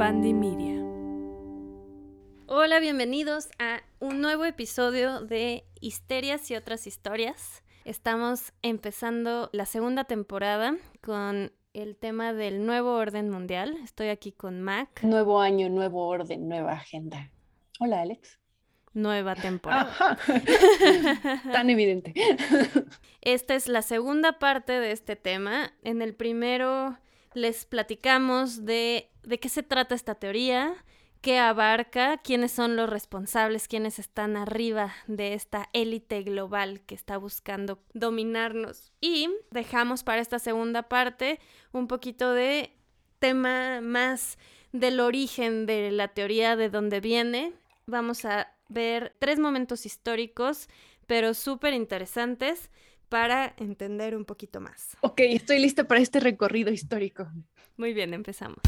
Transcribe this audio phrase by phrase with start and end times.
[0.00, 0.82] Media.
[2.46, 7.62] Hola, bienvenidos a un nuevo episodio de Histerias y otras historias.
[7.84, 13.76] Estamos empezando la segunda temporada con el tema del nuevo orden mundial.
[13.84, 15.02] Estoy aquí con Mac.
[15.02, 17.30] Nuevo año, nuevo orden, nueva agenda.
[17.78, 18.38] Hola, Alex.
[18.94, 20.16] Nueva temporada.
[21.52, 22.14] Tan evidente.
[23.20, 25.74] Esta es la segunda parte de este tema.
[25.82, 26.96] En el primero
[27.34, 30.74] les platicamos de, de qué se trata esta teoría,
[31.20, 37.18] qué abarca, quiénes son los responsables, quiénes están arriba de esta élite global que está
[37.18, 38.92] buscando dominarnos.
[39.00, 41.38] Y dejamos para esta segunda parte
[41.72, 42.74] un poquito de
[43.18, 44.38] tema más
[44.72, 47.52] del origen de la teoría de dónde viene.
[47.86, 50.68] Vamos a ver tres momentos históricos,
[51.06, 52.70] pero súper interesantes
[53.10, 54.96] para entender un poquito más.
[55.00, 57.28] Ok, estoy lista para este recorrido histórico.
[57.76, 58.60] Muy bien, empezamos.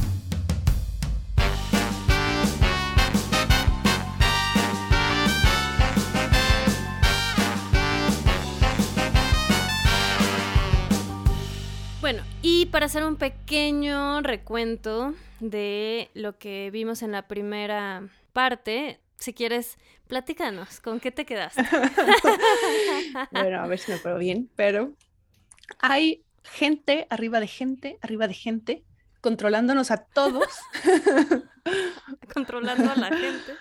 [12.01, 18.99] Bueno, y para hacer un pequeño recuento de lo que vimos en la primera parte,
[19.23, 19.79] si quieres,
[20.09, 21.63] platícanos, ¿con qué te quedaste?
[23.31, 24.93] bueno, a ver si me acuerdo bien, pero
[25.79, 28.85] hay gente arriba de gente, arriba de gente,
[29.21, 30.49] controlándonos a todos.
[32.35, 33.53] Controlando a la gente.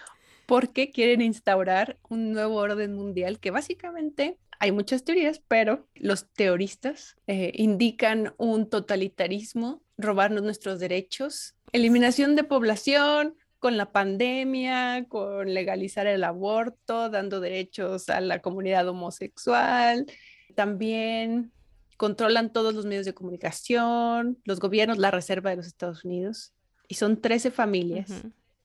[0.47, 7.15] Porque quieren instaurar un nuevo orden mundial que básicamente hay muchas teorías, pero los teoristas
[7.27, 16.07] eh, indican un totalitarismo, robarnos nuestros derechos, eliminación de población, con la pandemia, con legalizar
[16.07, 20.07] el aborto, dando derechos a la comunidad homosexual.
[20.55, 21.51] También
[21.95, 26.53] controlan todos los medios de comunicación, los gobiernos, la Reserva de los Estados Unidos.
[26.87, 28.09] Y son 13 familias,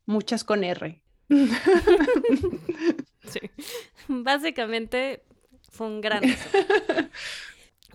[0.06, 1.02] muchas con R.
[3.28, 3.41] sí.
[4.08, 5.24] Básicamente
[5.70, 6.23] fue un gran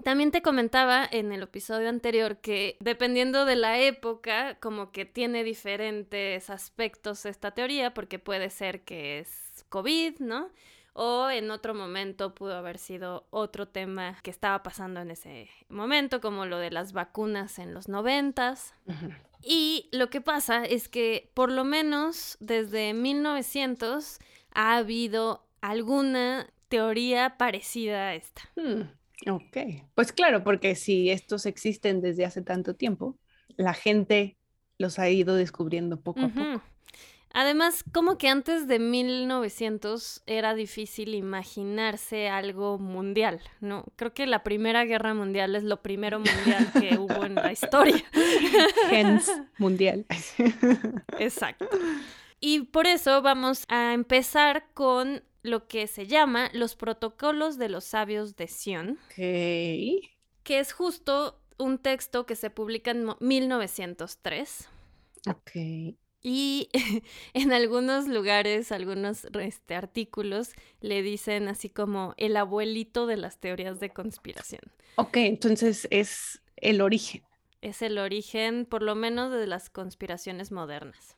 [0.03, 5.43] También te comentaba en el episodio anterior que dependiendo de la época, como que tiene
[5.43, 10.49] diferentes aspectos esta teoría, porque puede ser que es COVID, ¿no?
[10.93, 16.19] O en otro momento pudo haber sido otro tema que estaba pasando en ese momento,
[16.19, 18.73] como lo de las vacunas en los noventas.
[19.41, 24.19] Y lo que pasa es que por lo menos desde 1900
[24.53, 28.41] ha habido alguna teoría parecida a esta.
[28.55, 28.83] Hmm,
[29.27, 29.57] ok,
[29.95, 33.17] pues claro, porque si estos existen desde hace tanto tiempo,
[33.57, 34.37] la gente
[34.77, 36.61] los ha ido descubriendo poco a poco.
[37.33, 43.85] Además, como que antes de 1900 era difícil imaginarse algo mundial, ¿no?
[43.95, 48.03] Creo que la Primera Guerra Mundial es lo primero mundial que hubo en la historia.
[48.89, 50.05] Gens mundial.
[51.19, 51.69] Exacto.
[52.41, 57.83] Y por eso vamos a empezar con lo que se llama los protocolos de los
[57.83, 58.99] sabios de Sion.
[60.43, 64.69] Que es justo un texto que se publica en 1903.
[65.27, 65.51] Ok.
[66.23, 66.69] Y
[67.33, 73.79] en algunos lugares, algunos este, artículos le dicen así como el abuelito de las teorías
[73.79, 74.61] de conspiración.
[74.95, 77.23] Ok, entonces es el origen.
[77.61, 81.17] Es el origen, por lo menos, de las conspiraciones modernas.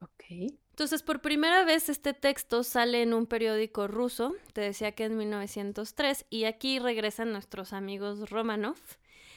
[0.00, 0.54] Ok.
[0.74, 5.16] Entonces, por primera vez este texto sale en un periódico ruso, te decía que en
[5.16, 8.74] 1903, y aquí regresan nuestros amigos Romanov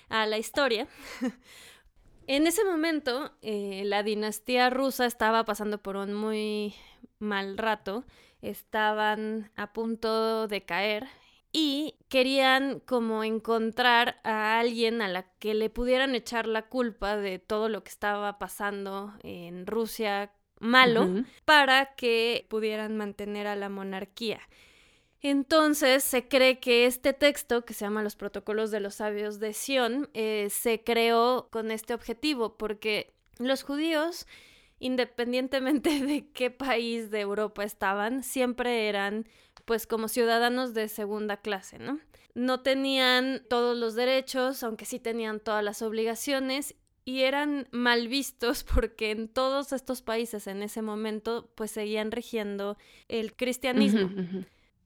[0.10, 0.88] a la historia.
[2.26, 6.74] en ese momento, eh, la dinastía rusa estaba pasando por un muy
[7.20, 8.04] mal rato,
[8.42, 11.06] estaban a punto de caer
[11.52, 17.38] y querían como encontrar a alguien a la que le pudieran echar la culpa de
[17.38, 24.40] todo lo que estaba pasando en Rusia malo para que pudieran mantener a la monarquía.
[25.22, 29.54] Entonces se cree que este texto, que se llama Los Protocolos de los Sabios de
[29.54, 34.28] Sion, eh, se creó con este objetivo, porque los judíos,
[34.80, 39.28] independientemente de qué país de Europa estaban, siempre eran
[39.66, 42.00] pues como ciudadanos de segunda clase, ¿no?
[42.36, 46.76] No tenían todos los derechos, aunque sí tenían todas las obligaciones,
[47.08, 52.78] y eran mal vistos porque en todos estos países en ese momento pues seguían rigiendo
[53.08, 54.12] el cristianismo.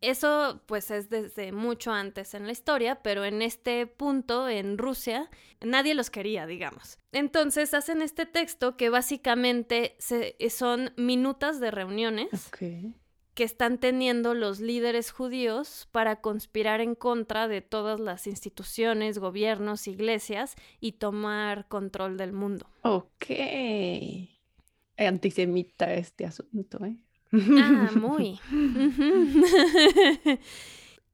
[0.01, 5.29] Eso pues es desde mucho antes en la historia, pero en este punto en Rusia
[5.61, 6.99] nadie los quería, digamos.
[7.11, 12.49] Entonces hacen este texto que básicamente se, son minutas de reuniones
[13.33, 19.87] que están teniendo los líderes judíos para conspirar en contra de todas las instituciones, gobiernos,
[19.87, 22.67] iglesias y tomar control del mundo.
[22.83, 23.25] Ok.
[24.97, 26.97] antisemita este asunto, ¿eh?
[27.33, 28.39] Ah, muy.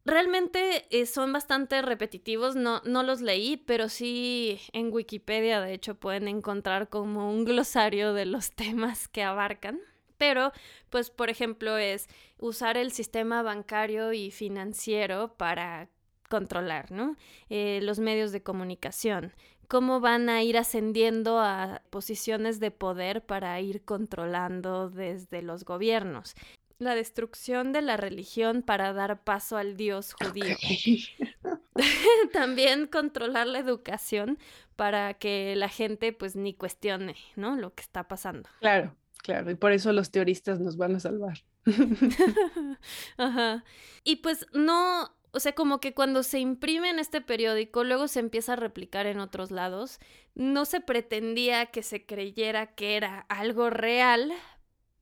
[0.06, 5.96] Realmente eh, son bastante repetitivos, no, no los leí, pero sí en Wikipedia de hecho
[5.96, 9.80] pueden encontrar como un glosario de los temas que abarcan.
[10.18, 10.52] Pero,
[10.90, 12.08] pues, por ejemplo, es
[12.40, 15.90] usar el sistema bancario y financiero para
[16.30, 17.16] controlar, ¿no?
[17.50, 19.34] Eh, los medios de comunicación,
[19.68, 26.36] cómo van a ir ascendiendo a posiciones de poder para ir controlando desde los gobiernos.
[26.80, 30.56] La destrucción de la religión para dar paso al Dios judío.
[32.34, 34.38] También controlar la educación
[34.76, 37.56] para que la gente pues ni cuestione, ¿no?
[37.56, 38.50] Lo que está pasando.
[38.60, 38.96] Claro,
[39.28, 41.44] claro, y por eso los teoristas nos van a salvar.
[43.18, 43.66] Ajá.
[44.06, 48.22] Y pues no, o sea, como que cuando se imprime en este periódico, luego se
[48.22, 50.00] empieza a replicar en otros lados,
[50.34, 54.32] no se pretendía que se creyera que era algo real,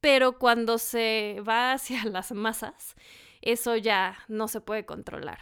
[0.02, 2.96] pero cuando se va hacia las masas,
[3.44, 5.38] eso ya no se puede controlar.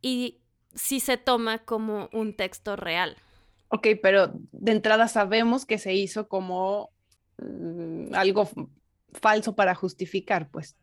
[0.00, 0.40] Y
[0.74, 3.18] sí se toma como un texto real.
[3.68, 6.88] Ok, pero de entrada sabemos que se hizo como
[8.12, 8.48] algo
[9.12, 10.76] falso para justificar, pues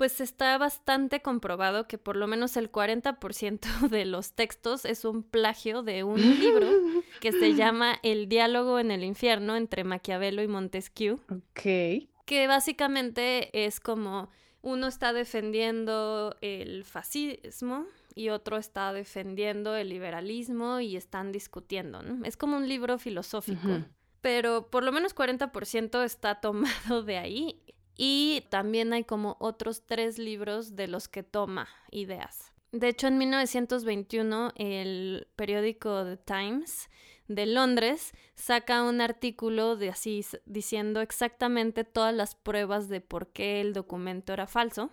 [0.00, 3.60] pues está bastante comprobado que por lo menos el 40%
[3.90, 6.70] de los textos es un plagio de un libro
[7.20, 11.20] que se llama El diálogo en el infierno entre Maquiavelo y Montesquieu.
[11.28, 12.08] Ok.
[12.24, 14.30] Que básicamente es como
[14.62, 17.84] uno está defendiendo el fascismo
[18.14, 22.24] y otro está defendiendo el liberalismo y están discutiendo, ¿no?
[22.24, 23.84] Es como un libro filosófico.
[24.20, 27.62] Pero por lo menos 40% está tomado de ahí
[27.96, 32.52] y también hay como otros tres libros de los que toma ideas.
[32.72, 36.88] De hecho, en 1921 el periódico The Times
[37.26, 43.60] de Londres saca un artículo de así diciendo exactamente todas las pruebas de por qué
[43.60, 44.90] el documento era falso.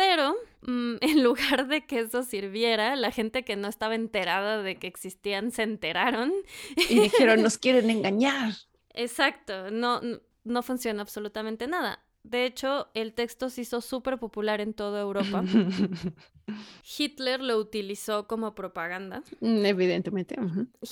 [0.00, 4.76] Pero mm, en lugar de que eso sirviera, la gente que no estaba enterada de
[4.76, 6.32] que existían se enteraron.
[6.88, 8.54] Y dijeron, nos quieren engañar.
[8.94, 10.00] Exacto, no,
[10.44, 12.02] no funciona absolutamente nada.
[12.22, 15.42] De hecho, el texto se hizo súper popular en toda Europa.
[16.98, 19.22] Hitler lo utilizó como propaganda.
[19.40, 20.36] Mm, evidentemente.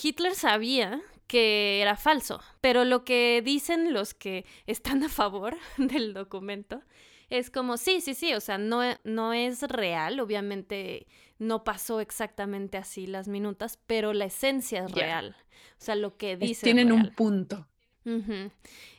[0.02, 6.12] Hitler sabía que era falso, pero lo que dicen los que están a favor del
[6.12, 6.82] documento
[7.30, 11.06] es como, sí, sí, sí, o sea, no, no es real, obviamente
[11.38, 15.36] no pasó exactamente así las minutas, pero la esencia es real.
[15.80, 16.64] O sea, lo que dicen.
[16.64, 17.66] Tienen un punto.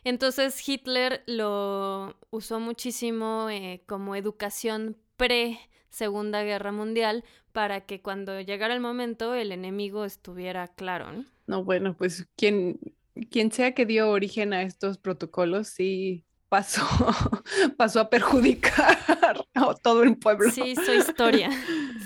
[0.04, 5.60] Entonces Hitler lo usó muchísimo eh, como educación pre
[5.90, 11.12] Segunda Guerra Mundial para que cuando llegara el momento el enemigo estuviera claro.
[11.12, 12.80] No, no bueno, pues quien,
[13.32, 16.86] quien sea que dio origen a estos protocolos sí pasó,
[17.78, 18.98] pasó a perjudicar
[19.56, 20.52] a todo el pueblo.
[20.52, 21.50] Sí, su historia.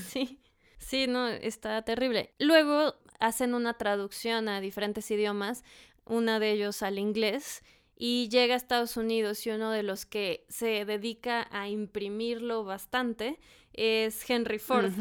[0.08, 0.40] Sí.
[0.78, 2.36] Sí, no, está terrible.
[2.38, 5.64] Luego hacen una traducción a diferentes idiomas
[6.06, 7.64] una de ellos al inglés,
[7.96, 13.40] y llega a Estados Unidos y uno de los que se dedica a imprimirlo bastante
[13.74, 14.92] es Henry Ford.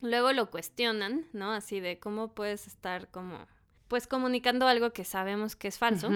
[0.00, 1.52] Luego lo cuestionan, ¿no?
[1.52, 3.46] Así de cómo puedes estar como,
[3.90, 6.10] pues comunicando algo que sabemos que es falso,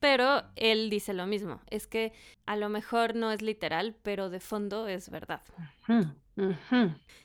[0.00, 2.12] pero él dice lo mismo, es que
[2.44, 5.40] a lo mejor no es literal, pero de fondo es verdad.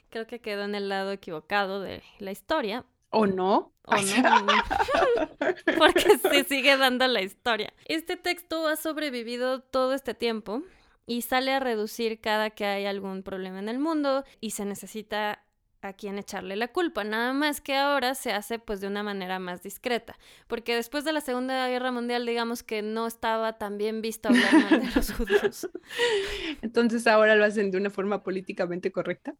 [0.09, 3.71] Creo que quedó en el lado equivocado de la historia, ¿O no?
[3.85, 4.45] ¿O no?
[5.77, 7.73] Porque se sigue dando la historia.
[7.85, 10.61] Este texto ha sobrevivido todo este tiempo
[11.07, 15.44] y sale a reducir cada que hay algún problema en el mundo y se necesita
[15.87, 19.39] a quien echarle la culpa, nada más que ahora se hace pues de una manera
[19.39, 24.01] más discreta, porque después de la Segunda Guerra Mundial digamos que no estaba tan bien
[24.01, 25.69] visto hablar mal de los judíos.
[26.61, 29.35] Entonces ahora lo hacen de una forma políticamente correcta.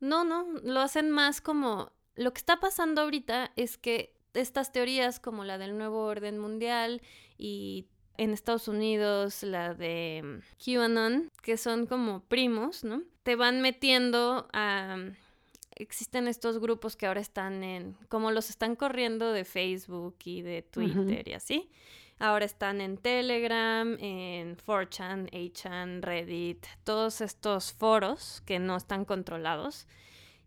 [0.00, 5.20] No, no, lo hacen más como lo que está pasando ahorita es que estas teorías
[5.20, 7.02] como la del nuevo orden mundial
[7.38, 13.02] y en Estados Unidos la de mm, QAnon, que son como primos, ¿no?
[13.22, 14.98] Te van metiendo a...
[15.80, 17.96] Existen estos grupos que ahora están en...
[18.08, 21.70] como los están corriendo de Facebook y de Twitter y así.
[22.18, 29.88] Ahora están en Telegram, en 4chan, 8chan, Reddit, todos estos foros que no están controlados.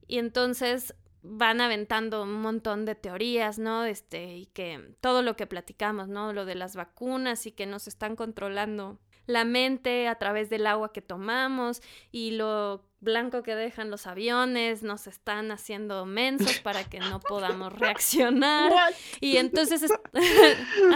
[0.07, 3.85] Y entonces van aventando un montón de teorías, ¿no?
[3.85, 6.31] Este, y que todo lo que platicamos, ¿no?
[6.31, 10.91] Lo de las vacunas y que nos están controlando la mente a través del agua
[10.91, 16.99] que tomamos y lo blanco que dejan los aviones, nos están haciendo mensos para que
[16.99, 18.71] no podamos reaccionar.
[19.19, 19.83] y entonces,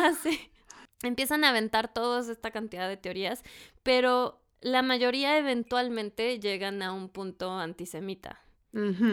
[0.02, 0.40] así.
[1.04, 3.44] empiezan a aventar toda esta cantidad de teorías,
[3.84, 8.42] pero la mayoría eventualmente llegan a un punto antisemita.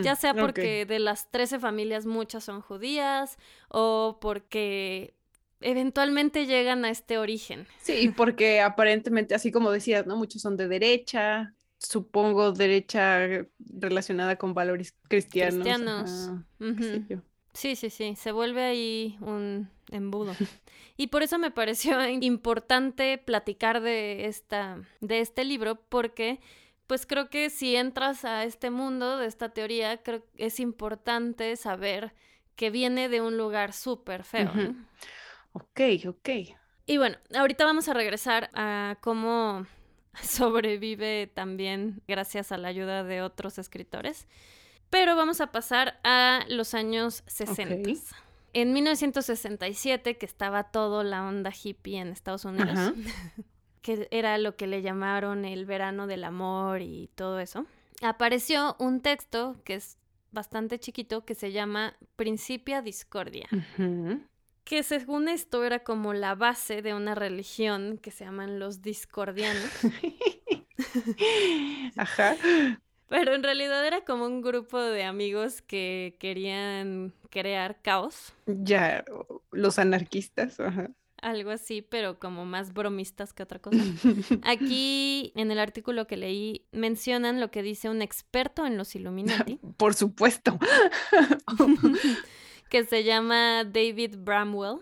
[0.03, 5.15] Ya sea porque de las 13 familias muchas son judías o porque
[5.61, 7.67] eventualmente llegan a este origen.
[7.81, 10.17] Sí, porque aparentemente, así como decías, ¿no?
[10.17, 15.63] Muchos son de derecha, supongo derecha relacionada con valores cristianos.
[15.63, 16.31] Cristianos.
[17.53, 20.35] Sí, sí, sí, se vuelve ahí un embudo.
[20.97, 26.39] Y por eso me pareció importante platicar de esta de este libro porque
[26.87, 31.57] pues creo que si entras a este mundo de esta teoría, creo que es importante
[31.57, 32.15] saber
[32.57, 34.53] que viene de un lugar súper feo.
[35.55, 36.29] Ok, ok.
[36.87, 39.67] Y bueno, ahorita vamos a regresar a cómo
[40.23, 44.27] sobrevive también gracias a la ayuda de otros escritores.
[44.91, 47.91] Pero vamos a pasar a los años 60.
[48.53, 52.93] En 1967, que estaba todo la onda hippie en Estados Unidos,
[53.83, 57.67] que era lo que le llamaron el verano del amor y todo eso,
[58.03, 59.99] apareció un texto que es
[60.31, 63.49] bastante chiquito que se llama Principia Discordia
[64.65, 69.71] que según esto era como la base de una religión que se llaman los discordianos.
[71.97, 72.37] Ajá.
[73.09, 78.33] Pero en realidad era como un grupo de amigos que querían crear caos.
[78.47, 79.05] Ya,
[79.53, 80.91] los anarquistas, ajá.
[81.23, 83.79] Algo así, pero como más bromistas que otra cosa.
[84.43, 89.59] Aquí, en el artículo que leí, mencionan lo que dice un experto en los Illuminati.
[89.77, 90.59] Por supuesto
[92.69, 94.79] que se llama David Bramwell.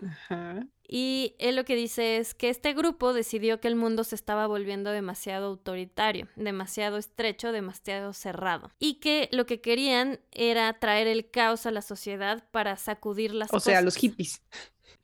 [0.95, 4.45] Y él lo que dice es que este grupo decidió que el mundo se estaba
[4.45, 8.69] volviendo demasiado autoritario, demasiado estrecho, demasiado cerrado.
[8.79, 13.49] Y que lo que querían era traer el caos a la sociedad para sacudir las
[13.49, 13.67] cosas.
[13.67, 14.43] O sea, los hippies.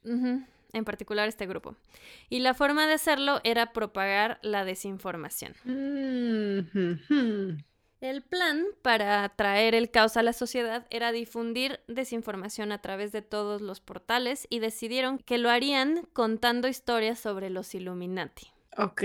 [0.03, 1.75] En particular este grupo.
[2.29, 5.55] Y la forma de hacerlo era propagar la desinformación.
[5.63, 6.59] Mm,
[8.01, 13.21] el plan para traer el caos a la sociedad era difundir desinformación a través de
[13.21, 18.47] todos los portales y decidieron que lo harían contando historias sobre los Illuminati.
[18.77, 19.03] Ok.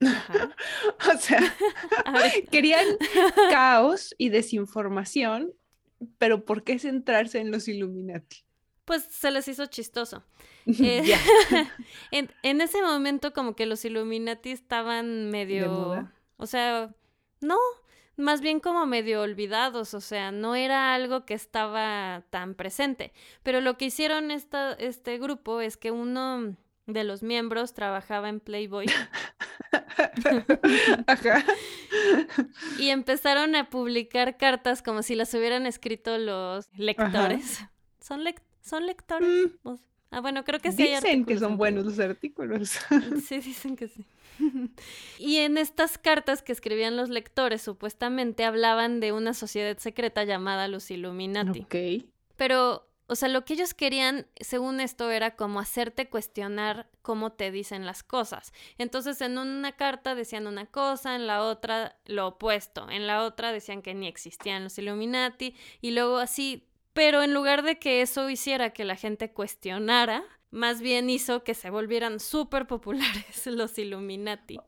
[0.00, 1.40] o sea,
[2.50, 2.86] querían
[3.50, 5.52] caos y desinformación,
[6.18, 8.44] pero ¿por qué centrarse en los Illuminati?
[8.84, 10.24] Pues se les hizo chistoso.
[10.66, 11.16] Eh,
[12.10, 16.08] en, en, ese momento como que los Illuminati estaban medio...
[16.36, 16.94] O sea,
[17.40, 17.58] no,
[18.20, 23.12] más bien como medio olvidados, o sea, no era algo que estaba tan presente.
[23.42, 28.40] Pero lo que hicieron esta, este grupo es que uno de los miembros trabajaba en
[28.40, 28.86] Playboy.
[31.06, 31.44] Ajá.
[32.78, 37.60] y empezaron a publicar cartas como si las hubieran escrito los lectores.
[38.00, 38.22] ¿Son,
[38.60, 39.50] ¿Son lectores?
[39.62, 39.74] Mm.
[40.10, 40.82] Ah, bueno, creo que sí.
[40.82, 42.78] Dicen que son buenos los artículos.
[43.24, 44.04] Sí, dicen que sí.
[45.18, 50.68] y en estas cartas que escribían los lectores, supuestamente hablaban de una sociedad secreta llamada
[50.68, 51.60] los Illuminati.
[51.60, 52.06] Ok.
[52.36, 57.50] Pero, o sea, lo que ellos querían, según esto, era como hacerte cuestionar cómo te
[57.50, 58.52] dicen las cosas.
[58.78, 63.52] Entonces, en una carta decían una cosa, en la otra lo opuesto, en la otra
[63.52, 68.28] decían que ni existían los Illuminati, y luego así pero en lugar de que eso
[68.30, 74.58] hiciera que la gente cuestionara, más bien hizo que se volvieran súper populares los Illuminati.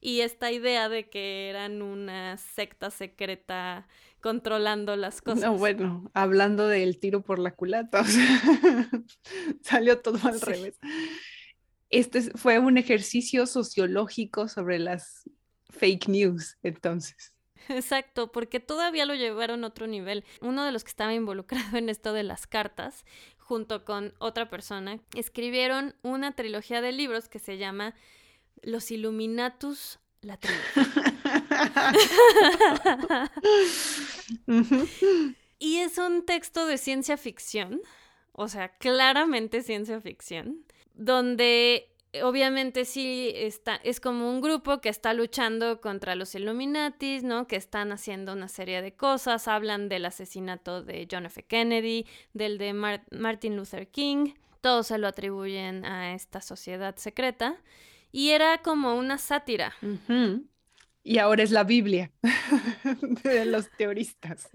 [0.00, 3.88] Y esta idea de que eran una secta secreta
[4.20, 5.44] controlando las cosas.
[5.44, 8.04] No, bueno, hablando del tiro por la culata,
[9.62, 10.78] salió todo al revés.
[11.90, 15.28] Este fue un ejercicio sociológico sobre las
[15.70, 17.32] fake news, entonces.
[17.68, 20.24] Exacto, porque todavía lo llevaron a otro nivel.
[20.40, 23.04] Uno de los que estaba involucrado en esto de las cartas,
[23.38, 27.94] junto con otra persona, escribieron una trilogía de libros que se llama
[28.62, 30.84] Los Illuminatus, la trilogía.
[35.58, 37.80] y es un texto de ciencia ficción,
[38.32, 41.90] o sea, claramente ciencia ficción, donde
[42.22, 47.46] obviamente sí está, es como un grupo que está luchando contra los Illuminatis, ¿no?
[47.46, 51.42] Que están haciendo una serie de cosas, hablan del asesinato de John F.
[51.44, 57.56] Kennedy, del de Martin Luther King, todos se lo atribuyen a esta sociedad secreta
[58.10, 59.74] y era como una sátira.
[61.04, 62.10] Y ahora es la Biblia
[63.22, 64.50] de los teoristas.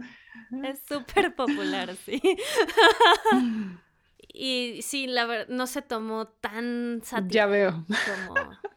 [0.64, 2.22] Es súper popular, sí.
[4.34, 7.32] Y sí, la verdad, no se tomó tan satisfactorio.
[7.32, 7.86] Ya veo.
[8.28, 8.50] Como...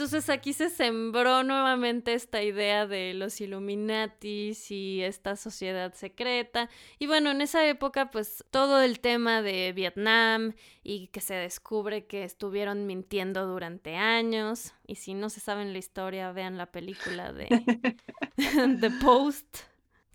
[0.00, 6.70] Entonces aquí se sembró nuevamente esta idea de los Illuminatis y esta sociedad secreta.
[6.98, 12.06] Y bueno, en esa época pues todo el tema de Vietnam y que se descubre
[12.06, 14.72] que estuvieron mintiendo durante años.
[14.86, 17.48] Y si no se saben la historia, vean la película de
[18.80, 19.69] The Post.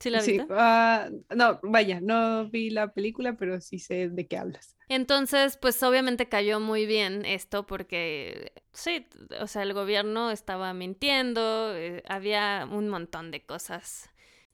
[0.06, 0.46] ¿Sí la viste?
[0.52, 4.76] Ah, no, vaya, no vi la película, pero sí sé de qué hablas.
[4.88, 9.08] Entonces, pues obviamente cayó muy bien esto porque sí,
[9.42, 14.12] o sea, el gobierno estaba mintiendo, eh, había un montón de cosas.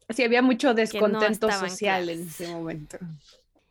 [0.08, 2.98] Sí, había mucho descontento social en ese momento.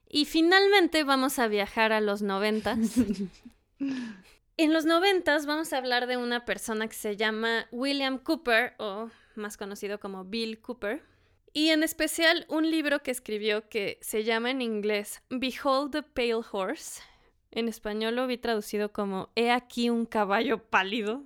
[0.07, 2.79] Y finalmente vamos a viajar a los noventas.
[4.59, 9.09] en los noventas vamos a hablar de una persona que se llama William Cooper, o
[9.35, 11.09] más conocido como Bill Cooper.
[11.53, 16.45] Y en especial un libro que escribió que se llama en inglés Behold the Pale
[16.51, 17.03] Horse.
[17.51, 21.25] En español lo vi traducido como He aquí un caballo pálido.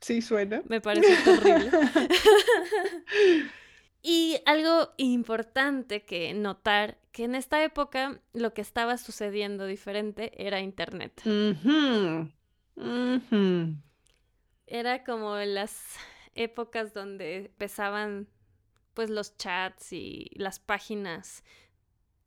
[0.00, 0.62] Sí, suena.
[0.68, 1.70] Me parece terrible.
[4.02, 10.60] y algo importante que notar, que en esta época lo que estaba sucediendo diferente era
[10.60, 11.20] Internet.
[14.68, 15.96] Era como las
[16.36, 18.28] épocas donde empezaban
[19.00, 21.42] pues los chats y las páginas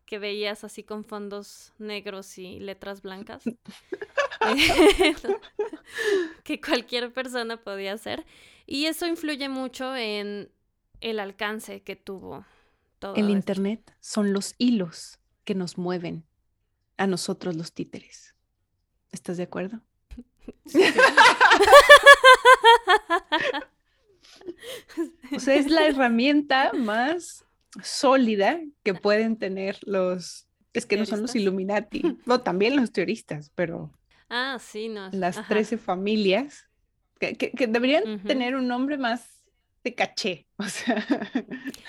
[0.07, 3.43] que veías así con fondos negros y letras blancas.
[6.43, 8.25] Que cualquier persona podía hacer.
[8.65, 10.51] Y eso influye mucho en
[10.99, 12.43] el alcance que tuvo
[12.97, 16.25] todo el internet son los hilos que nos mueven
[16.97, 18.33] a nosotros los títeres.
[19.11, 19.79] ¿estás de acuerdo?
[23.61, 23.62] O
[25.43, 27.45] sea, es la herramienta más
[27.81, 33.51] sólida que pueden tener los, es que no son los Illuminati, no, también los teoristas,
[33.55, 33.91] pero...
[34.29, 35.09] Ah, sí, no.
[35.11, 36.67] Las 13 familias,
[37.19, 39.43] que, que, deberían tener un nombre más
[39.83, 41.05] de caché, o sea,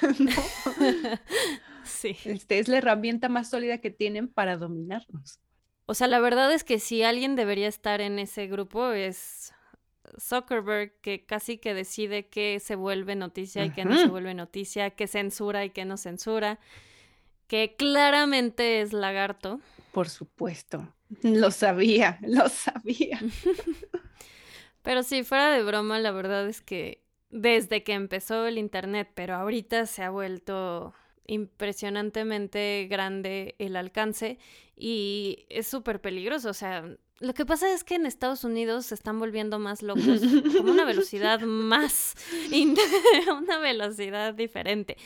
[1.85, 2.17] sí.
[2.25, 5.41] Este, es la herramienta más sólida que tienen para dominarnos.
[5.87, 9.54] O sea, la verdad es que si alguien debería estar en ese grupo es
[10.19, 14.91] Zuckerberg que casi que decide qué se vuelve noticia y qué no se vuelve noticia,
[14.91, 16.59] qué censura y qué no censura,
[17.47, 19.61] que claramente es lagarto.
[19.93, 23.21] Por supuesto, lo sabía, lo sabía.
[24.83, 29.35] pero si fuera de broma, la verdad es que desde que empezó el Internet, pero
[29.35, 30.95] ahorita se ha vuelto
[31.27, 34.39] impresionantemente grande el alcance
[34.77, 36.85] y es súper peligroso, o sea,
[37.21, 40.03] lo que pasa es que en Estados Unidos se están volviendo más locos,
[40.57, 42.15] como una velocidad más,
[43.31, 44.97] una velocidad diferente.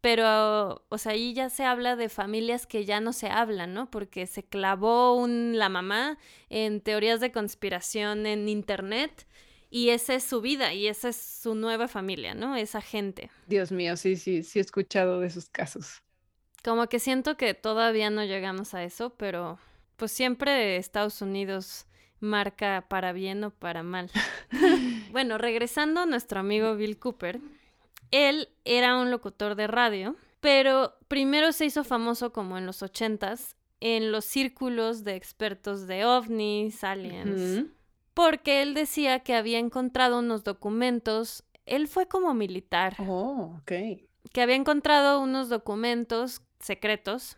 [0.00, 3.90] Pero, o sea, ahí ya se habla de familias que ya no se hablan, ¿no?
[3.90, 6.18] Porque se clavó un, la mamá
[6.50, 9.26] en teorías de conspiración en Internet
[9.70, 12.54] y esa es su vida y esa es su nueva familia, ¿no?
[12.54, 13.30] Esa gente.
[13.46, 16.02] Dios mío, sí, sí, sí he escuchado de esos casos.
[16.62, 19.58] Como que siento que todavía no llegamos a eso, pero
[19.96, 21.86] pues siempre Estados Unidos
[22.20, 24.10] marca para bien o para mal.
[25.12, 27.40] bueno, regresando a nuestro amigo Bill Cooper,
[28.10, 33.56] él era un locutor de radio, pero primero se hizo famoso como en los ochentas
[33.80, 37.66] en los círculos de expertos de ovnis, aliens,
[38.14, 42.96] porque él decía que había encontrado unos documentos, él fue como militar.
[43.00, 43.72] Oh, ok.
[44.32, 47.36] Que había encontrado unos documentos secretos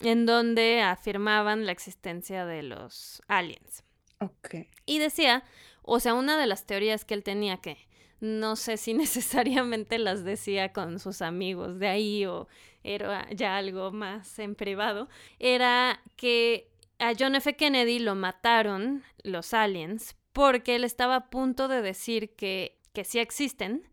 [0.00, 3.84] en donde afirmaban la existencia de los aliens.
[4.18, 4.66] Ok.
[4.86, 5.44] Y decía,
[5.82, 7.76] o sea, una de las teorías que él tenía que
[8.20, 12.48] no sé si necesariamente las decía con sus amigos de ahí o
[12.82, 15.08] era ya algo más en privado,
[15.38, 17.56] era que a John F.
[17.56, 23.18] Kennedy lo mataron los aliens porque él estaba a punto de decir que, que sí
[23.18, 23.88] existen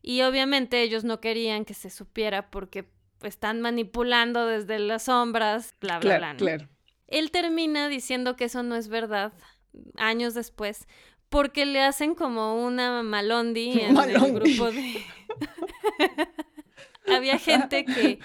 [0.00, 2.88] y obviamente ellos no querían que se supiera porque
[3.22, 6.36] están manipulando desde las sombras, bla, bla, bla.
[6.36, 6.68] Claro.
[7.08, 9.32] Él termina diciendo que eso no es verdad
[9.96, 10.86] años después
[11.28, 15.02] porque le hacen como una malondi en el grupo de...
[17.08, 18.20] Había gente que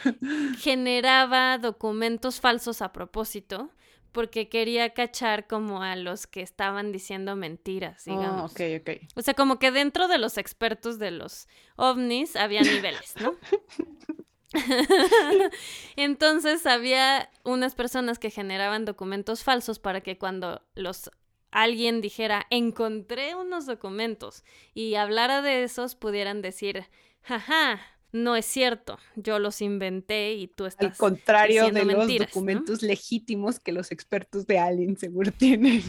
[0.59, 3.71] generaba documentos falsos a propósito
[4.11, 8.51] porque quería cachar como a los que estaban diciendo mentiras, oh, digamos.
[8.51, 8.89] ok, ok.
[9.15, 13.35] O sea, como que dentro de los expertos de los ovnis había niveles, ¿no?
[15.95, 21.11] Entonces había unas personas que generaban documentos falsos para que cuando los
[21.51, 26.85] alguien dijera encontré unos documentos y hablara de esos pudieran decir
[27.21, 27.79] jaja
[28.11, 33.59] no es cierto yo los inventé y tú estás al contrario de los documentos legítimos
[33.59, 35.83] que los expertos de alguien seguro tienen.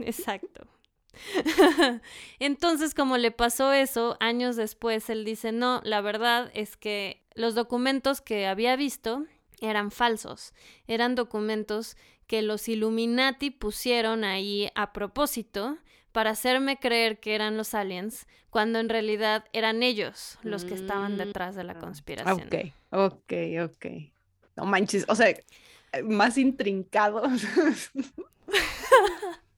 [0.00, 0.66] Exacto
[2.38, 7.54] Entonces, como le pasó eso, años después él dice, no, la verdad es que los
[7.54, 9.24] documentos que había visto
[9.60, 10.52] eran falsos,
[10.86, 11.96] eran documentos
[12.26, 15.78] que los Illuminati pusieron ahí a propósito
[16.12, 21.14] para hacerme creer que eran los aliens, cuando en realidad eran ellos los que estaban
[21.14, 22.46] mm, detrás de la conspiración.
[22.46, 22.54] Ok,
[22.90, 23.32] ok,
[23.64, 23.86] ok.
[24.56, 25.34] No manches, o sea,
[26.04, 27.24] más intrincado.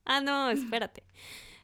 [0.05, 1.03] ah, no, espérate.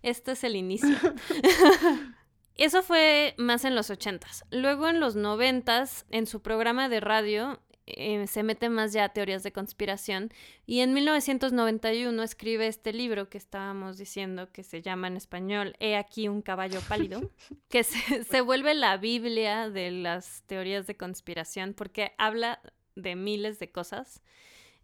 [0.04, 0.96] Este es el inicio.
[2.56, 4.46] Eso fue más en los ochentas.
[4.52, 9.10] Luego en los noventas, en su programa de radio, eh, se mete más ya a
[9.10, 10.32] teorías de conspiración
[10.66, 15.98] y en 1991 escribe este libro que estábamos diciendo que se llama en español He
[15.98, 17.32] aquí un caballo pálido,
[17.70, 22.62] que se, se vuelve la Biblia de las teorías de conspiración porque habla
[22.96, 24.22] de miles de cosas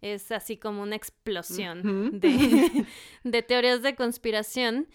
[0.02, 2.86] es así como una explosión de,
[3.24, 4.88] de, teorías de conspiración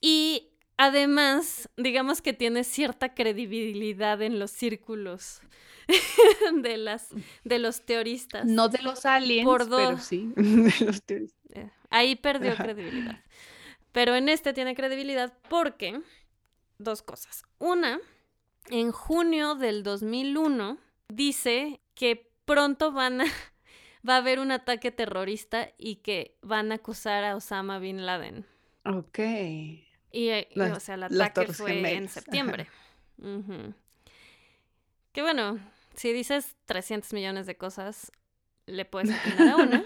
[0.00, 5.40] y además digamos que tiene cierta credibilidad en los círculos
[6.62, 7.08] de, las,
[7.44, 8.44] de los teoristas.
[8.46, 11.40] No de los aliens, pero sí de los teoristas.
[11.54, 13.22] Eh, ahí perdió credibilidad.
[13.92, 16.00] Pero en este tiene credibilidad porque
[16.78, 17.44] dos cosas.
[17.58, 17.98] Una,
[18.68, 23.26] en junio del 2001 dice que pronto van a,
[24.06, 28.46] va a haber un ataque terrorista y que van a acusar a Osama Bin Laden.
[28.84, 29.18] Ok.
[29.18, 32.68] Y, eh, o sea, el ataque fue en septiembre.
[35.12, 35.58] Que bueno,
[35.94, 38.12] si dices 300 millones de cosas,
[38.66, 39.84] le puedes atinar a una.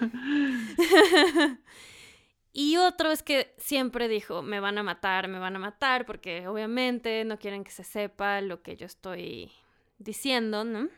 [2.53, 6.47] y otro es que siempre dijo, me van a matar, me van a matar, porque
[6.49, 9.51] obviamente no quieren que se sepa lo que yo estoy
[9.99, 10.89] diciendo, ¿no?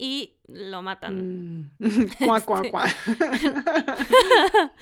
[0.00, 1.70] Y lo matan.
[1.78, 2.08] Mm.
[2.24, 2.86] Cuá, cuá, cuá.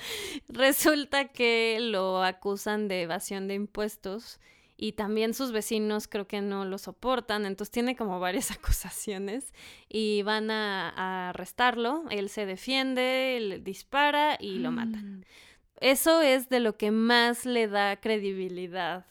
[0.47, 4.39] Resulta que lo acusan de evasión de impuestos
[4.77, 9.53] y también sus vecinos creo que no lo soportan, entonces tiene como varias acusaciones
[9.89, 15.17] y van a, arrestarlo, él se defiende, él dispara y lo matan.
[15.17, 15.23] Mm.
[15.79, 19.05] Eso es de lo que más le da credibilidad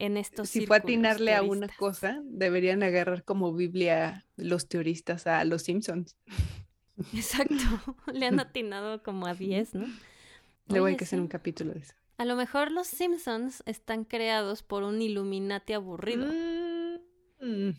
[0.00, 5.44] en estos Si fue atinarle a una cosa, deberían agarrar como Biblia los teoristas a
[5.44, 6.16] los Simpsons.
[7.14, 7.54] Exacto,
[8.12, 9.86] le han atinado como a 10, ¿no?
[10.68, 11.94] Luego hay que hacer un capítulo de eso.
[12.16, 16.26] A lo mejor los Simpsons están creados por un Illuminati aburrido.
[17.40, 17.70] Mm,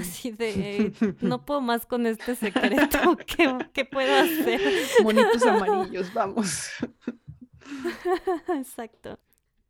[0.00, 3.16] Así de, no puedo más con este secreto.
[3.26, 4.60] ¿Qué, ¿Qué, puedo hacer?
[5.02, 6.70] Monitos amarillos, vamos.
[8.48, 9.18] Exacto.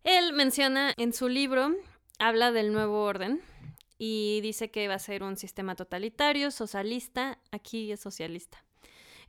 [0.04, 1.74] Él menciona en su libro,
[2.18, 3.40] habla del nuevo orden
[3.98, 8.64] y dice que va a ser un sistema totalitario, socialista, aquí es socialista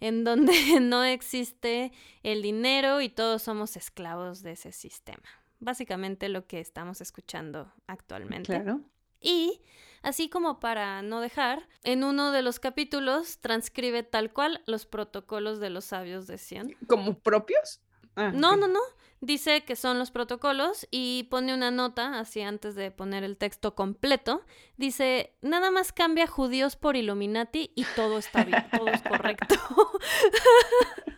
[0.01, 5.23] en donde no existe el dinero y todos somos esclavos de ese sistema.
[5.59, 8.47] Básicamente lo que estamos escuchando actualmente.
[8.47, 8.81] Claro.
[9.21, 9.61] Y
[10.01, 15.59] así como para no dejar, en uno de los capítulos transcribe tal cual los protocolos
[15.59, 16.75] de los sabios de Sion.
[16.87, 17.81] ¿Como propios?
[18.15, 18.79] Ah, no, no, no
[19.21, 23.75] dice que son los protocolos y pone una nota, así antes de poner el texto
[23.75, 24.43] completo,
[24.77, 29.55] dice, nada más cambia judíos por Illuminati y todo está bien, todo es correcto.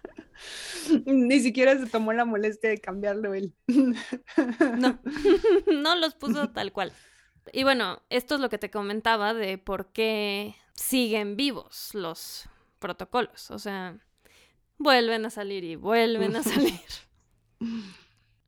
[1.06, 3.54] Ni siquiera se tomó la molestia de cambiarlo él.
[3.68, 5.00] no,
[5.68, 6.92] no los puso tal cual.
[7.52, 13.52] Y bueno, esto es lo que te comentaba de por qué siguen vivos los protocolos.
[13.52, 13.98] O sea,
[14.78, 16.80] vuelven a salir y vuelven a salir.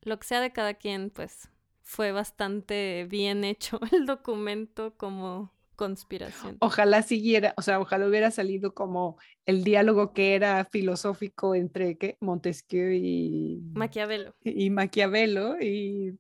[0.02, 1.50] Lo que sea de cada quien, pues
[1.82, 6.58] fue bastante bien hecho el documento como conspiración.
[6.60, 12.18] Ojalá siguiera, o sea, ojalá hubiera salido como el diálogo que era filosófico entre ¿qué?
[12.22, 14.36] Montesquieu y Maquiavelo.
[14.42, 16.18] Y Maquiavelo y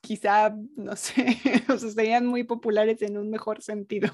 [0.00, 1.36] quizá, no sé,
[1.68, 4.10] o sea, serían muy populares en un mejor sentido.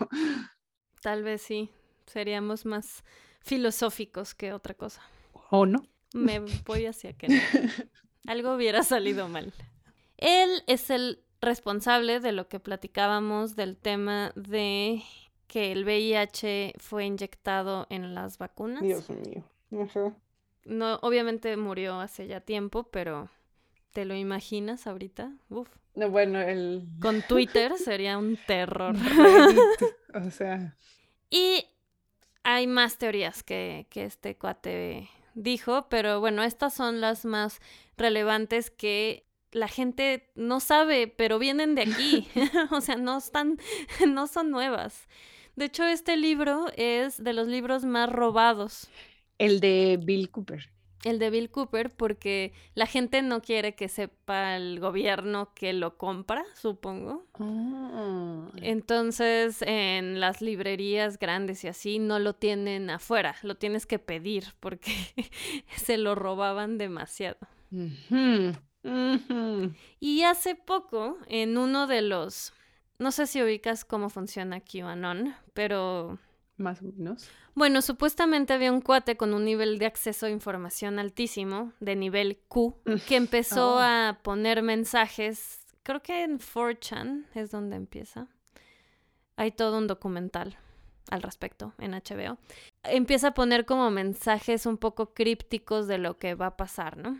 [1.02, 1.70] Tal vez sí,
[2.06, 3.04] seríamos más
[3.40, 5.02] filosóficos que otra cosa.
[5.50, 5.86] ¿O no?
[6.14, 7.26] Me voy hacia que
[8.26, 9.52] algo hubiera salido mal.
[10.16, 15.02] Él es el responsable de lo que platicábamos del tema de
[15.48, 18.82] que el VIH fue inyectado en las vacunas.
[18.82, 19.44] Dios mío.
[20.64, 23.28] No, obviamente murió hace ya tiempo, pero
[23.92, 25.32] ¿te lo imaginas ahorita?
[25.48, 25.68] Uf.
[25.96, 26.86] No, bueno, el...
[27.00, 28.94] Con Twitter sería un terror.
[30.14, 30.76] o sea...
[31.28, 31.66] Y
[32.44, 37.60] hay más teorías que, que este cuate dijo, pero bueno, estas son las más
[37.96, 42.28] relevantes que la gente no sabe, pero vienen de aquí.
[42.70, 43.58] o sea, no están,
[44.08, 45.08] no son nuevas.
[45.56, 48.88] De hecho, este libro es de los libros más robados.
[49.38, 50.73] El de Bill Cooper.
[51.04, 55.96] El de Bill Cooper porque la gente no quiere que sepa el gobierno que lo
[55.96, 57.26] compra, supongo.
[57.38, 58.48] Ah.
[58.56, 64.46] Entonces, en las librerías grandes y así no lo tienen afuera, lo tienes que pedir
[64.60, 64.92] porque
[65.76, 67.38] se lo robaban demasiado.
[70.00, 72.52] Y hace poco, en uno de los,
[72.98, 76.18] no sé si ubicas cómo funciona QAnon, pero
[76.56, 77.28] Más o menos.
[77.54, 82.38] bueno, supuestamente había un cuate con un nivel de acceso a información altísimo, de nivel
[82.48, 82.76] Q,
[83.08, 83.80] que empezó Oh.
[83.80, 88.28] a poner mensajes, creo que en 4chan es donde empieza.
[89.36, 90.56] Hay todo un documental
[91.10, 92.38] al respecto en HBO.
[92.84, 97.18] Empieza a poner como mensajes un poco crípticos de lo que va a pasar, ¿no?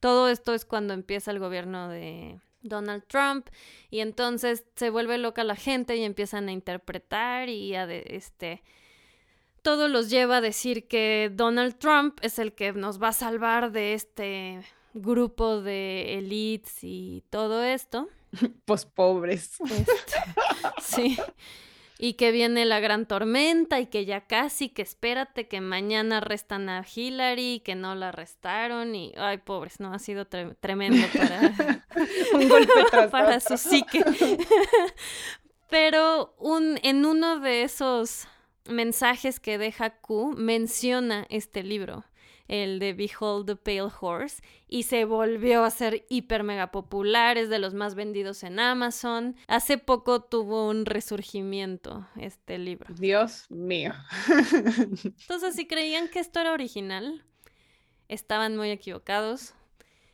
[0.00, 3.48] Todo esto es cuando empieza el gobierno de Donald Trump
[3.90, 8.62] y entonces se vuelve loca la gente y empiezan a interpretar y a de- este
[9.62, 13.70] todo los lleva a decir que Donald Trump es el que nos va a salvar
[13.70, 14.60] de este
[14.94, 18.08] grupo de elites y todo esto.
[18.64, 19.60] Pues pobres.
[19.60, 19.92] Este,
[20.80, 21.16] sí.
[22.04, 26.68] Y que viene la gran tormenta y que ya casi, que espérate que mañana arrestan
[26.68, 31.40] a Hillary, que no la arrestaron y, ay, pobres, no, ha sido tre- tremendo para,
[32.34, 33.56] Un golpe tras para otro.
[33.56, 34.02] su psique.
[35.70, 38.26] Pero un, en uno de esos
[38.68, 42.04] mensajes que deja Q menciona este libro,
[42.52, 47.48] el de Behold the Pale Horse, y se volvió a ser hiper mega popular, es
[47.48, 49.36] de los más vendidos en Amazon.
[49.48, 52.94] Hace poco tuvo un resurgimiento este libro.
[52.94, 53.94] Dios mío.
[55.02, 57.24] Entonces, si creían que esto era original,
[58.08, 59.54] estaban muy equivocados.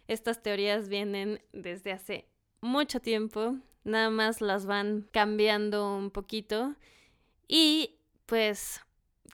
[0.06, 2.28] Estas teorías vienen desde hace
[2.60, 6.76] mucho tiempo, nada más las van cambiando un poquito
[7.48, 7.96] y
[8.26, 8.80] pues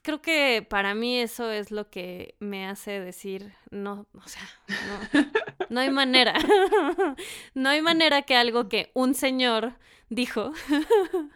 [0.05, 5.31] creo que para mí eso es lo que me hace decir, no, o sea, no,
[5.71, 6.35] no hay manera,
[7.55, 10.53] no hay manera que algo que un señor dijo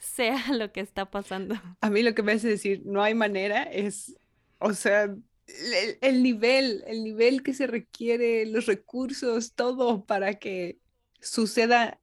[0.00, 1.54] sea lo que está pasando.
[1.80, 4.16] A mí lo que me hace decir no hay manera es,
[4.58, 10.80] o sea, el, el nivel, el nivel que se requiere, los recursos, todo para que
[11.20, 12.00] suceda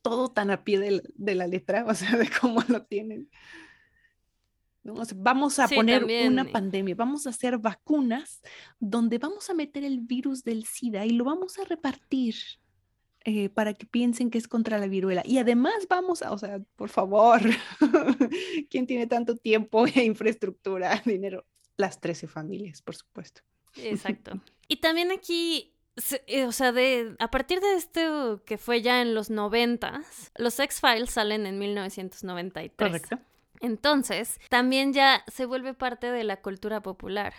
[0.00, 3.28] todo tan a pie de, de la letra, o sea, de cómo lo tienen.
[4.84, 4.94] ¿No?
[4.94, 6.32] O sea, vamos a Sí, poner también.
[6.32, 8.40] una pandemia, vamos a hacer vacunas
[8.78, 12.36] donde vamos a meter el virus del SIDA y lo vamos a repartir
[13.24, 15.22] eh, para que piensen que es contra la viruela.
[15.24, 17.40] Y además vamos a, o sea, por favor,
[18.70, 21.46] ¿quién tiene tanto tiempo e infraestructura, dinero?
[21.76, 23.40] Las 13 familias, por supuesto.
[23.76, 24.40] Exacto.
[24.66, 25.74] Y también aquí,
[26.26, 30.58] eh, o sea, de, a partir de esto que fue ya en los noventas, los
[30.58, 32.74] X-Files salen en 1993.
[32.76, 33.18] Correcto.
[33.64, 37.32] Entonces, también ya se vuelve parte de la cultura popular.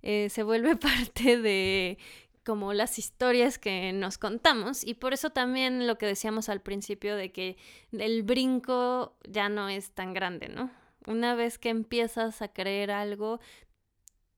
[0.00, 1.98] Eh, se vuelve parte de
[2.42, 7.16] como las historias que nos contamos y por eso también lo que decíamos al principio
[7.16, 7.58] de que
[7.92, 10.70] el brinco ya no es tan grande, ¿no?
[11.06, 13.38] Una vez que empiezas a creer algo,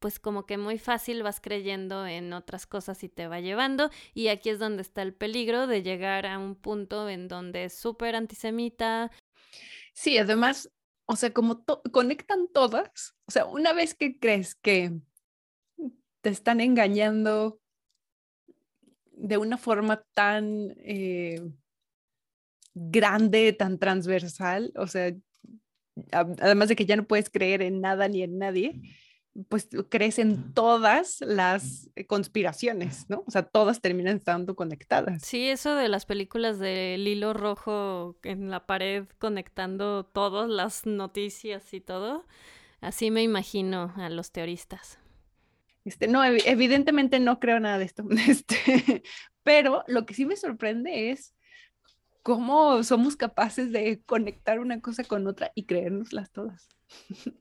[0.01, 4.27] pues como que muy fácil vas creyendo en otras cosas y te va llevando y
[4.27, 8.17] aquí es donde está el peligro de llegar a un punto en donde es súper
[8.17, 9.13] antisemita,
[9.93, 10.71] Sí, además,
[11.11, 14.93] o sea, como conectan todas, o sea, una vez que crees que
[16.21, 17.61] te están engañando
[19.11, 21.43] de una forma tan eh,
[22.75, 25.13] grande, tan transversal, o sea,
[26.13, 28.81] además de que ya no puedes creer en nada ni en nadie,
[29.49, 33.23] pues tú crees en todas las conspiraciones, ¿no?
[33.27, 35.23] O sea, todas terminan estando conectadas.
[35.23, 41.73] Sí, eso de las películas del hilo rojo en la pared conectando todas las noticias
[41.75, 42.27] y todo,
[42.81, 44.99] así me imagino a los teoristas.
[45.85, 48.05] Este, no, evi- evidentemente no creo nada de esto.
[48.29, 49.03] Este,
[49.43, 51.35] pero lo que sí me sorprende es
[52.23, 56.69] cómo somos capaces de conectar una cosa con otra y creérnoslas todas.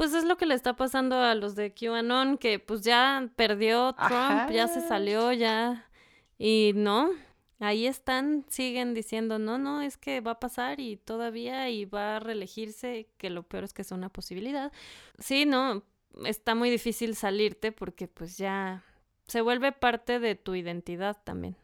[0.00, 3.92] Pues es lo que le está pasando a los de QAnon, que pues ya perdió
[3.92, 5.90] Trump, ya se salió, ya.
[6.38, 7.10] Y no,
[7.58, 12.16] ahí están, siguen diciendo, no, no, es que va a pasar y todavía y va
[12.16, 14.72] a reelegirse, que lo peor es que es una posibilidad.
[15.18, 15.82] Sí, no,
[16.24, 18.82] está muy difícil salirte porque pues ya
[19.26, 21.56] se vuelve parte de tu identidad también.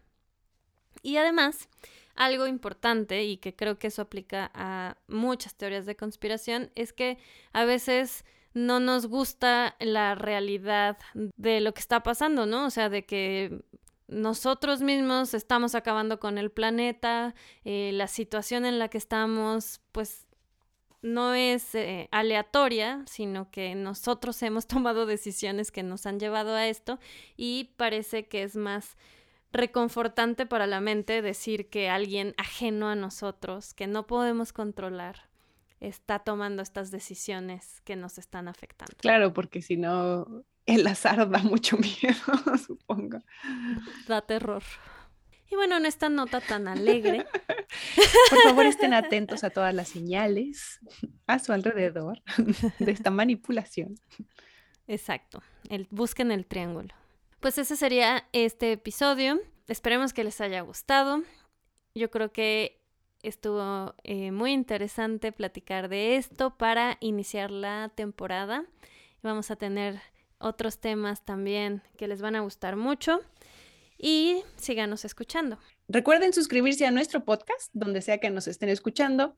[1.03, 1.70] Y además,
[2.16, 7.18] algo importante y que creo que eso aplica a muchas teorías de conspiración es que
[7.52, 8.24] a veces
[8.55, 12.66] no nos gusta la realidad de lo que está pasando, ¿no?
[12.66, 13.62] O sea, de que
[14.09, 20.26] nosotros mismos estamos acabando con el planeta, eh, la situación en la que estamos, pues
[21.02, 26.66] no es eh, aleatoria, sino que nosotros hemos tomado decisiones que nos han llevado a
[26.66, 26.98] esto
[27.37, 28.96] y parece que es más
[29.56, 35.28] reconfortante para la mente decir que alguien ajeno a nosotros, que no podemos controlar,
[35.80, 38.94] está tomando estas decisiones que nos están afectando.
[38.98, 43.22] Claro, porque si no, el azar da mucho miedo, supongo.
[44.06, 44.62] Da terror.
[45.50, 47.24] Y bueno, en esta nota tan alegre.
[48.30, 50.80] Por favor, estén atentos a todas las señales
[51.26, 52.20] a su alrededor
[52.78, 53.94] de esta manipulación.
[54.88, 55.42] Exacto.
[55.68, 56.94] El, busquen el triángulo.
[57.46, 59.38] Pues ese sería este episodio.
[59.68, 61.22] Esperemos que les haya gustado.
[61.94, 62.82] Yo creo que
[63.22, 68.64] estuvo eh, muy interesante platicar de esto para iniciar la temporada.
[69.22, 70.02] Vamos a tener
[70.38, 73.20] otros temas también que les van a gustar mucho
[73.98, 75.59] y síganos escuchando.
[75.88, 79.35] Recuerden suscribirse a nuestro podcast, donde sea que nos estén escuchando.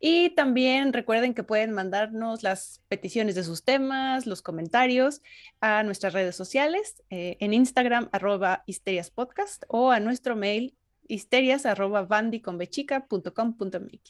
[0.00, 5.22] Y también recuerden que pueden mandarnos las peticiones de sus temas, los comentarios
[5.60, 10.74] a nuestras redes sociales, eh, en Instagram, arroba histeriaspodcast, o a nuestro mail,
[11.06, 12.08] histerias, arroba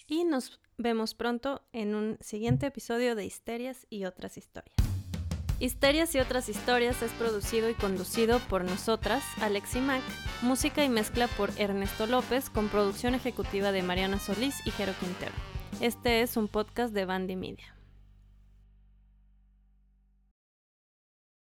[0.07, 4.82] Y nos vemos pronto en un siguiente episodio de Histerias y otras historias.
[5.63, 10.03] Histerias y otras historias es producido y conducido por nosotras, Alex y Mac,
[10.41, 15.31] música y mezcla por Ernesto López, con producción ejecutiva de Mariana Solís y Jero Quintero.
[15.81, 17.77] Este es un podcast de Bandy Media.